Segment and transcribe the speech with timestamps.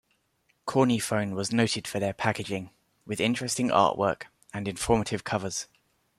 [0.65, 2.71] Kornyfone was noted for their packaging,
[3.05, 5.67] with interesting artwork and informative covers.